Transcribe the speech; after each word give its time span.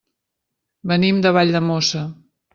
Venim 0.93 1.21
de 1.27 1.33
Valldemossa. 1.39 2.05